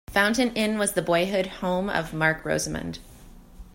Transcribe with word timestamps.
Fountain 0.09 0.51
Inn 0.53 0.79
was 0.79 0.93
the 0.93 1.01
boyhood 1.03 1.45
home 1.45 1.87
of 1.87 2.11
Marc 2.11 2.43
Rosamond. 2.43 2.97